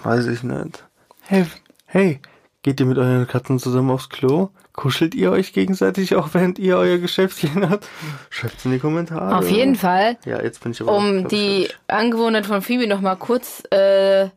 [0.03, 0.83] weiß ich nicht.
[1.21, 1.47] Hey,
[1.87, 2.19] hey,
[2.67, 4.49] geht ihr mit euren Katzen zusammen aufs Klo?
[4.73, 7.87] Kuschelt ihr euch gegenseitig auch, während ihr euer Geschäftchen habt?
[8.29, 9.37] Schreibt's in die Kommentare.
[9.37, 11.77] Auf jeden Fall, Ja, jetzt bin ich aber um glaub ich, die fertig.
[11.87, 14.27] Angewohnheit von Phoebe noch mal kurz äh,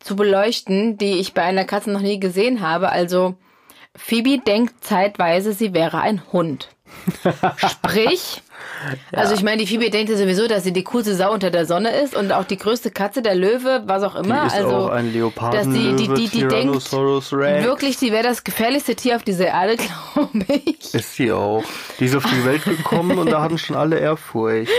[0.00, 2.90] zu beleuchten, die ich bei einer Katze noch nie gesehen habe.
[2.90, 3.36] Also
[3.96, 6.68] Phoebe denkt zeitweise, sie wäre ein Hund.
[7.56, 8.42] Sprich,
[9.12, 11.66] also ich meine, die Phoebe denkt ja sowieso, dass sie die coolste Sau unter der
[11.66, 14.46] Sonne ist und auch die größte Katze, der Löwe, was auch Die immer.
[14.46, 18.44] ist also auch ein dass Leopardenlöwe, die, die, die, die denkt wirklich, sie wäre das
[18.44, 19.76] gefährlichste Tier auf dieser Erde,
[20.14, 20.94] glaube ich.
[20.94, 21.64] Ist sie auch.
[21.98, 24.70] Die ist auf die Welt gekommen und da hatten schon alle Ehrfurcht.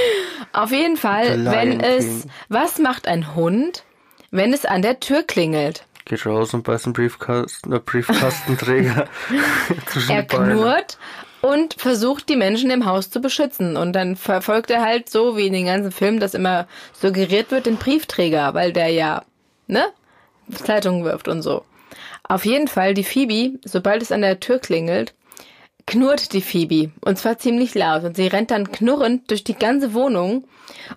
[0.54, 3.84] Auf jeden Fall, wenn es, was macht ein Hund,
[4.32, 5.86] wenn es an der Tür klingelt?
[6.06, 9.08] Geht raus und beißt einen Briefkasten, äh, Briefkastenträger
[9.88, 10.54] zwischen Er die Beine.
[10.54, 10.98] knurrt
[11.42, 13.78] und versucht, die Menschen im Haus zu beschützen.
[13.78, 17.66] Und dann verfolgt er halt so, wie in den ganzen Filmen das immer suggeriert wird,
[17.66, 19.24] den Briefträger, weil der ja,
[19.68, 19.86] ne,
[20.52, 21.64] Zeitungen wirft und so.
[22.24, 25.14] Auf jeden Fall, die Phoebe, sobald es an der Tür klingelt,
[25.86, 26.92] knurrt die Phoebe.
[27.02, 28.04] Und zwar ziemlich laut.
[28.04, 30.44] Und sie rennt dann knurrend durch die ganze Wohnung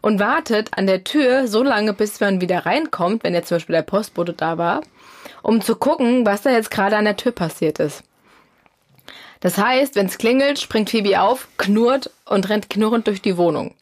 [0.01, 3.77] und wartet an der Tür so lange, bis man wieder reinkommt, wenn jetzt zum Beispiel
[3.77, 4.81] der Postbote da war,
[5.43, 8.03] um zu gucken, was da jetzt gerade an der Tür passiert ist.
[9.41, 13.75] Das heißt, wenn es klingelt, springt Phoebe auf, knurrt und rennt knurrend durch die Wohnung.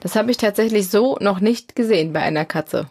[0.00, 2.88] Das habe ich tatsächlich so noch nicht gesehen bei einer Katze.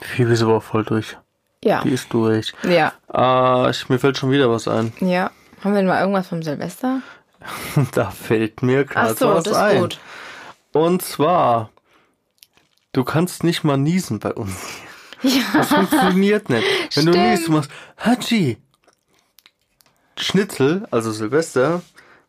[0.00, 1.16] Phoebe ist aber auch voll durch.
[1.62, 1.82] Ja.
[1.82, 2.52] Die ist durch.
[2.68, 2.92] Ja.
[3.08, 4.92] Ah, ich, mir fällt schon wieder was ein.
[5.00, 5.30] Ja.
[5.62, 7.00] Haben wir denn mal irgendwas vom Silvester?
[7.92, 9.80] Da fällt mir gerade so, was das ist ein.
[9.80, 10.00] gut.
[10.72, 11.70] Und zwar,
[12.92, 14.52] du kannst nicht mal niesen bei uns.
[15.52, 16.66] Das funktioniert nicht.
[16.94, 17.30] Wenn du Stimmt.
[17.30, 18.58] niest, du machst Hatschi.
[20.18, 21.82] Schnitzel, also Silvester,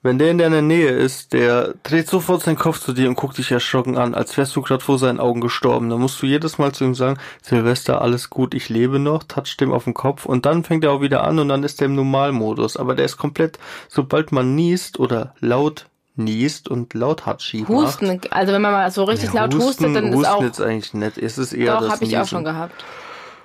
[0.04, 3.38] wenn der in deiner Nähe ist, der dreht sofort seinen Kopf zu dir und guckt
[3.38, 5.90] dich erschrocken an, als wärst du gerade vor seinen Augen gestorben.
[5.90, 9.58] Dann musst du jedes Mal zu ihm sagen, Silvester, alles gut, ich lebe noch, touch
[9.60, 11.86] dem auf den Kopf und dann fängt er auch wieder an und dann ist er
[11.88, 12.78] im Normalmodus.
[12.78, 13.58] Aber der ist komplett,
[13.90, 17.70] sobald man niest oder laut niest und laut Hatschi macht.
[17.70, 20.44] Husten, also wenn man mal so richtig Ja, laut hustet, dann Husten ist auch.
[20.44, 21.18] jetzt eigentlich nicht.
[21.18, 22.84] Es ist eher Doch, das habe ich auch schon gehabt.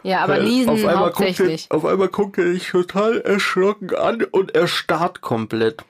[0.03, 1.69] Ja, aber Weil Niesen auf einmal hauptsächlich.
[1.69, 5.85] Guckt er, auf einmal guckt er dich total erschrocken an und er starrt komplett.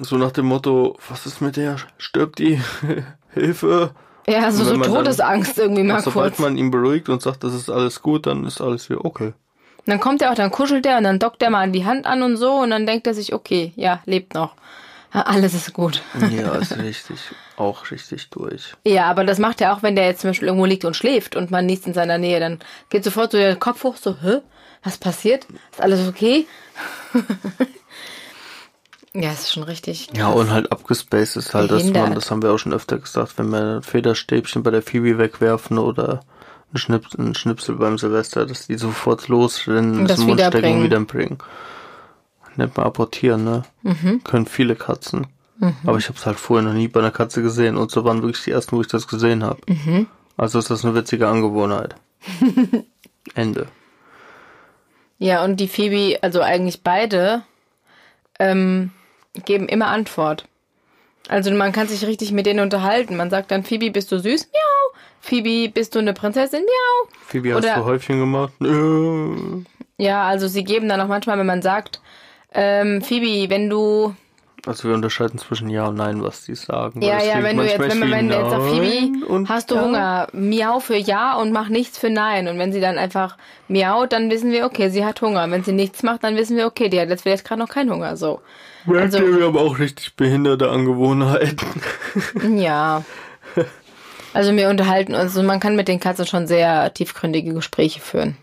[0.00, 1.76] So nach dem Motto, was ist mit der?
[1.98, 2.60] Stirbt die?
[3.34, 3.90] Hilfe?
[4.26, 6.38] Ja, so, so man dann- Todesangst irgendwie mal Und sobald kurz.
[6.38, 9.32] man ihn beruhigt und sagt, das ist alles gut, dann ist alles wieder okay.
[9.84, 12.06] Dann kommt er auch, dann kuschelt er und dann dockt er mal an die Hand
[12.06, 14.54] an und so und dann denkt er sich, okay, ja, lebt noch.
[15.12, 16.00] Alles ist gut.
[16.30, 17.18] Ja, ist richtig,
[17.56, 18.72] auch richtig durch.
[18.86, 21.36] Ja, aber das macht er auch, wenn der jetzt zum Beispiel irgendwo liegt und schläft
[21.36, 24.38] und man nichts in seiner Nähe, dann geht sofort so der Kopf hoch, so, hä?
[24.82, 25.46] Was passiert?
[25.70, 26.46] Ist alles okay?
[29.14, 30.08] ja, ist schon richtig.
[30.16, 33.34] Ja, und halt abgespaced ist halt, dass man, das haben wir auch schon öfter gesagt,
[33.36, 36.20] wenn wir ein Federstäbchen bei der Phoebe wegwerfen oder
[36.72, 40.54] ein, Schnips, ein Schnipsel beim Silvester, dass die sofort losrennen, Und das zum Mund stecken
[40.56, 40.78] wiederbringen.
[40.80, 41.38] und wieder bringen.
[42.56, 43.62] Nennt man apportieren, ne?
[43.82, 44.22] Mhm.
[44.24, 45.26] Können viele Katzen.
[45.84, 48.22] Aber ich habe es halt vorher noch nie bei einer Katze gesehen und so waren
[48.22, 49.60] wirklich die ersten, wo ich das gesehen habe.
[49.68, 50.08] Mhm.
[50.36, 51.94] Also ist das eine witzige Angewohnheit.
[53.36, 53.68] Ende.
[55.18, 57.42] Ja, und die Phoebe, also eigentlich beide,
[58.40, 58.90] ähm,
[59.44, 60.48] geben immer Antwort.
[61.28, 63.16] Also man kann sich richtig mit denen unterhalten.
[63.16, 64.48] Man sagt dann, Phoebe, bist du süß?
[64.52, 64.98] Miau.
[65.20, 66.62] Phoebe, bist du eine Prinzessin?
[66.62, 67.08] Miau.
[67.28, 68.52] Phoebe, hast Oder- du Häufchen gemacht?
[69.96, 72.00] Ja, also sie geben dann auch manchmal, wenn man sagt,
[72.54, 74.14] ähm, Phoebe, wenn du,
[74.66, 77.00] Also wir unterscheiden zwischen Ja und Nein, was die sagen.
[77.02, 79.74] ja, ja, wenn du jetzt, wenn man, wenn jetzt sagst, Nein Phoebe, und hast du
[79.76, 79.82] Ja.
[79.82, 80.28] Hunger?
[80.32, 82.48] Miau für Ja und mach nichts für Nein.
[82.48, 83.36] Und wenn sie dann einfach
[83.68, 85.50] miaut, dann wissen wir, okay, sie hat Hunger.
[85.50, 87.90] Wenn sie nichts macht, dann wissen wir, okay, die hat jetzt vielleicht gerade noch keinen
[87.90, 88.40] Hunger, so.
[88.84, 91.66] Merkt Also- ihr, wir haben auch richtig behinderte Angewohnheiten.
[92.58, 93.04] Ja.
[94.34, 98.36] Also wir unterhalten uns und man kann mit den Katzen schon sehr tiefgründige Gespräche führen.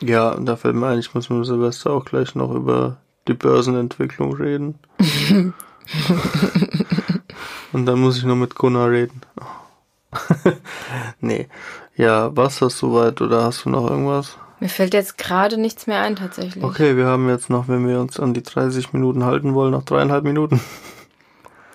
[0.00, 3.34] Ja, und da fällt mir ein, ich muss mit Silvester auch gleich noch über die
[3.34, 4.78] Börsenentwicklung reden.
[7.72, 9.20] und dann muss ich noch mit Gunnar reden.
[11.20, 11.48] nee.
[11.96, 14.38] Ja, was hast du soweit oder hast du noch irgendwas?
[14.60, 16.64] Mir fällt jetzt gerade nichts mehr ein tatsächlich.
[16.64, 19.84] Okay, wir haben jetzt noch, wenn wir uns an die 30 Minuten halten wollen, noch
[19.84, 20.60] dreieinhalb Minuten.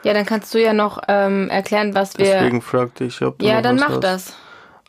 [0.03, 2.25] Ja, dann kannst du ja noch ähm, erklären, was wir.
[2.25, 4.03] Deswegen fragte ich, ob du ja, dann mach hast.
[4.03, 4.33] das.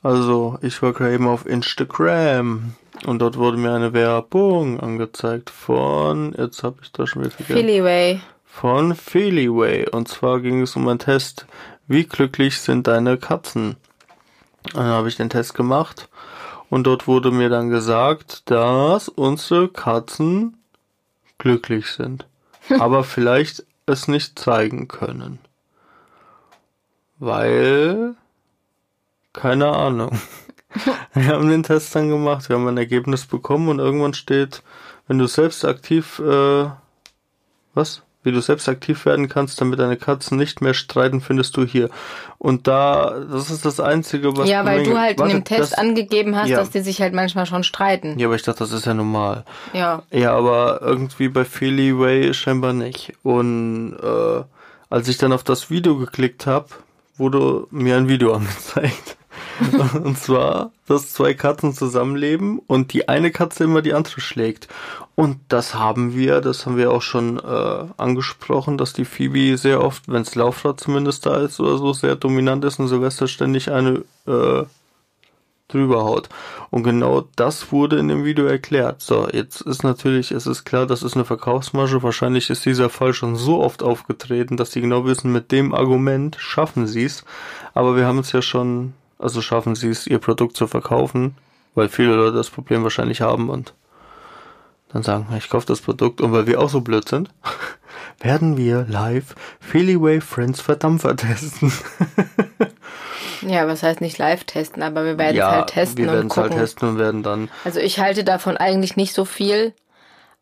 [0.04, 2.74] Also, ich war gerade eben auf Instagram
[3.06, 7.54] und dort wurde mir eine Werbung angezeigt von, jetzt habe ich da schon wieder vergessen,
[7.54, 9.88] Philly von Feelyway.
[9.88, 11.46] Und zwar ging es um einen Test,
[11.88, 13.76] wie glücklich sind deine Katzen?
[14.74, 16.10] Dann habe ich den Test gemacht
[16.68, 20.58] und dort wurde mir dann gesagt, dass unsere Katzen
[21.38, 22.26] glücklich sind,
[22.78, 25.38] aber vielleicht es nicht zeigen können.
[27.18, 28.16] Weil
[29.34, 30.18] keine Ahnung.
[31.14, 34.62] Wir haben den Test dann gemacht, wir haben ein Ergebnis bekommen und irgendwann steht,
[35.06, 36.66] wenn du selbst aktiv, äh,
[37.74, 38.02] was?
[38.24, 41.90] Wie du selbst aktiv werden kannst, damit deine Katzen nicht mehr streiten, findest du hier.
[42.38, 44.48] Und da, das ist das Einzige, was...
[44.48, 46.58] Ja, weil du halt Warte, in dem Test das, angegeben hast, ja.
[46.58, 48.18] dass die sich halt manchmal schon streiten.
[48.18, 49.44] Ja, aber ich dachte, das ist ja normal.
[49.74, 50.02] Ja.
[50.10, 53.12] Ja, aber irgendwie bei Feelyway scheinbar nicht.
[53.22, 54.42] Und äh,
[54.88, 56.68] als ich dann auf das Video geklickt habe,
[57.16, 59.18] wurde mir ein Video angezeigt.
[60.02, 64.68] und zwar, dass zwei Katzen zusammenleben und die eine Katze immer die andere schlägt.
[65.14, 69.82] Und das haben wir, das haben wir auch schon äh, angesprochen, dass die Phoebe sehr
[69.82, 74.04] oft, wenns Laufrad zumindest da ist oder so, sehr dominant ist und Silvester ständig eine
[74.26, 74.64] äh,
[75.68, 76.28] drüber haut.
[76.70, 79.00] Und genau das wurde in dem Video erklärt.
[79.00, 82.02] So, jetzt ist natürlich, es ist klar, das ist eine Verkaufsmasche.
[82.02, 86.36] Wahrscheinlich ist dieser Fall schon so oft aufgetreten, dass sie genau wissen, mit dem Argument
[86.38, 87.24] schaffen sie es.
[87.74, 91.36] Aber wir haben es ja schon, also schaffen sie es, ihr Produkt zu verkaufen,
[91.74, 93.74] weil viele Leute das Problem wahrscheinlich haben und
[94.92, 97.30] dann sagen, ich kaufe das Produkt und weil wir auch so blöd sind,
[98.20, 101.72] werden wir live Feelyway Friends Verdampfer testen.
[103.46, 106.22] Ja, was heißt nicht live testen, aber wir werden es ja, halt testen wir werden
[106.24, 109.74] und es halt testen und werden dann Also ich halte davon eigentlich nicht so viel,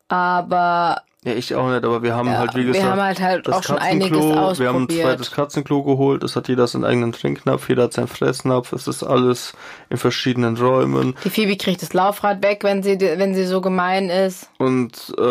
[0.06, 3.20] aber Ja, ich auch nicht, aber wir haben Ja, halt, wie wir gesagt, haben halt
[3.20, 5.02] halt das auch schon einiges Katzenklo, wir haben ein ausprobiert.
[5.06, 9.04] zweites Katzenklo geholt, es hat jeder seinen eigenen Trinknapf, jeder hat seinen Fressnapf, es ist
[9.04, 9.52] alles
[9.88, 14.10] in verschiedenen Räumen die Phoebe kriegt das Laufrad weg, wenn sie wenn sie so gemein
[14.10, 14.50] ist.
[14.58, 15.22] und äh,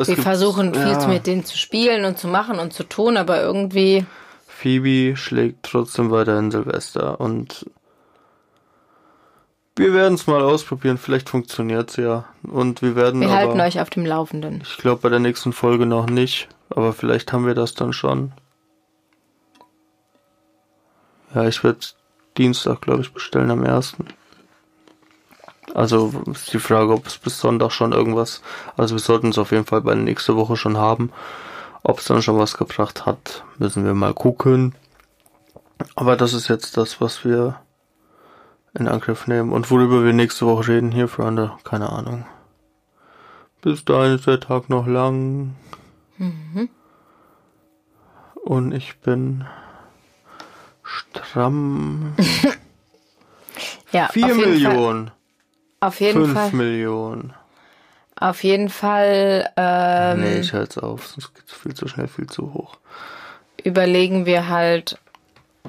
[0.00, 2.84] es Wir gibt, versuchen viel ja, mit denen zu spielen und zu machen und zu
[2.84, 4.06] tun, aber irgendwie
[4.46, 7.66] Phoebe schlägt trotzdem weiterhin Silvester und
[9.76, 13.80] wir werden es mal ausprobieren, vielleicht funktioniert's ja und wir werden wir aber, halten euch
[13.80, 14.62] auf dem Laufenden.
[14.62, 18.32] ich glaube bei der nächsten Folge noch nicht, aber vielleicht haben wir das dann schon.
[21.34, 21.78] Ja, ich werde
[22.36, 24.06] Dienstag, glaube ich, bestellen am ersten.
[25.74, 28.42] Also ist die Frage, ob es bis Sonntag schon irgendwas.
[28.76, 31.12] Also wir sollten es auf jeden Fall bei nächste Woche schon haben.
[31.82, 34.74] Ob es dann schon was gebracht hat, müssen wir mal gucken.
[35.94, 37.60] Aber das ist jetzt das, was wir
[38.74, 39.52] in Angriff nehmen.
[39.52, 42.26] Und worüber wir nächste Woche reden hier, Freunde, keine Ahnung.
[43.60, 45.54] Bis dahin ist der Tag noch lang.
[48.44, 49.44] Und ich bin
[50.82, 52.14] stramm.
[53.92, 55.10] Ja, Vier auf jeden Fall, Millionen.
[55.80, 57.34] auf jeden Fünf Fall, Millionen.
[58.16, 62.26] Auf jeden Fall ähm, nee, ich halte es auf, sonst geht's viel zu schnell, viel
[62.26, 62.78] zu hoch.
[63.62, 64.98] überlegen wir halt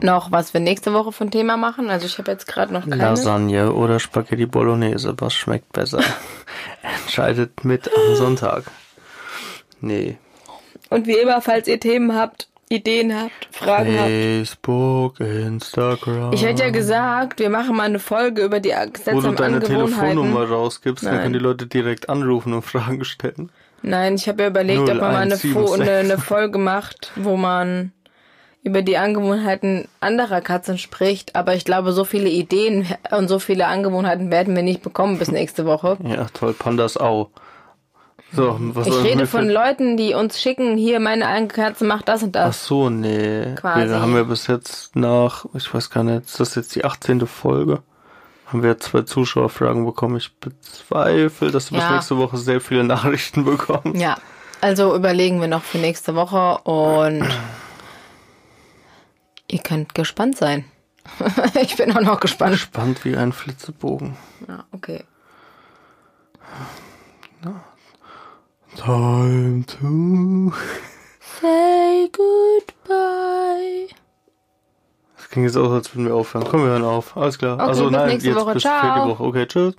[0.01, 1.89] noch, was wir nächste Woche für ein Thema machen.
[1.89, 2.97] Also ich habe jetzt gerade noch keine.
[2.97, 6.01] Lasagne oder Spaghetti Bolognese, was schmeckt besser?
[7.03, 8.63] Entscheidet mit am Sonntag.
[9.81, 10.17] Nee.
[10.89, 14.09] Und wie immer, falls ihr Themen habt, Ideen habt, Fragen habt.
[14.09, 16.33] Facebook, Instagram.
[16.33, 19.59] Ich hätte ja gesagt, wir machen mal eine Folge über die Wo du deine.
[19.59, 21.23] Telefonnummer rausgibst, dann Nein.
[21.23, 23.51] können die Leute direkt anrufen und Fragen stellen.
[23.83, 25.81] Nein, ich habe ja überlegt, ob man mal eine, Fo 0176.
[25.81, 27.91] eine, eine Folge macht, wo man
[28.63, 31.35] über die Angewohnheiten anderer Katzen spricht.
[31.35, 35.31] Aber ich glaube, so viele Ideen und so viele Angewohnheiten werden wir nicht bekommen bis
[35.31, 35.97] nächste Woche.
[36.03, 37.29] Ja, toll, Pandas Au.
[38.35, 42.23] So, was Ich rede von Leuten, die uns schicken, hier meine eine Katze macht das
[42.23, 42.65] und Ach das.
[42.65, 43.53] so, nee.
[43.55, 43.89] Quasi.
[43.89, 47.27] Wir haben ja bis jetzt nach, ich weiß gar nicht, ist das jetzt die 18.
[47.27, 47.83] Folge?
[48.47, 50.17] Haben wir zwei Zuschauerfragen bekommen.
[50.17, 51.93] Ich bezweifle, dass wir bis Ja.
[51.95, 53.95] nächste Woche sehr viele Nachrichten bekommen.
[53.99, 54.15] Ja,
[54.61, 57.23] also überlegen wir noch für nächste Woche und
[59.53, 60.65] ihr könnt gespannt sein.
[61.61, 62.57] ich bin auch noch gespannt.
[62.57, 64.17] Spannend wie ein Flitzebogen.
[64.47, 65.03] Ja, okay.
[68.75, 70.51] Time to...
[71.39, 73.87] Say goodbye.
[75.15, 76.45] Das klingt jetzt aus, als würden wir aufhören.
[76.49, 77.15] Komm, wir hören auf.
[77.15, 77.55] Alles klar.
[77.55, 78.53] Okay, also bis nein, nächste jetzt Woche.
[78.53, 79.09] bis Ciao.
[79.09, 79.23] Woche.
[79.23, 79.75] Okay, tschüss.